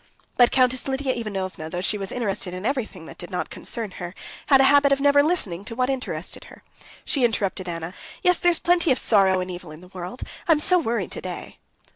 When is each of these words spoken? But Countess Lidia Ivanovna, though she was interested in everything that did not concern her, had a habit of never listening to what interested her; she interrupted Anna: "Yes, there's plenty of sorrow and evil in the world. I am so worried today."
But 0.35 0.49
Countess 0.49 0.87
Lidia 0.87 1.13
Ivanovna, 1.13 1.69
though 1.69 1.79
she 1.79 1.99
was 1.99 2.11
interested 2.11 2.55
in 2.55 2.65
everything 2.65 3.05
that 3.05 3.19
did 3.19 3.29
not 3.29 3.51
concern 3.51 3.91
her, 3.91 4.15
had 4.47 4.59
a 4.59 4.63
habit 4.63 4.91
of 4.91 4.99
never 4.99 5.21
listening 5.21 5.63
to 5.65 5.75
what 5.75 5.91
interested 5.91 6.45
her; 6.45 6.63
she 7.05 7.23
interrupted 7.23 7.69
Anna: 7.69 7.93
"Yes, 8.23 8.39
there's 8.39 8.57
plenty 8.57 8.91
of 8.91 8.97
sorrow 8.97 9.41
and 9.41 9.51
evil 9.51 9.69
in 9.69 9.81
the 9.81 9.89
world. 9.89 10.23
I 10.47 10.53
am 10.53 10.59
so 10.59 10.79
worried 10.79 11.11
today." 11.11 11.59